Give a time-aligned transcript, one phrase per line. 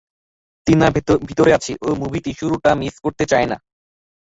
[0.67, 0.87] টিনা
[1.27, 3.57] ভিতরে আছে, ও মুভিটির শুরুটা মিস করতে চায় না।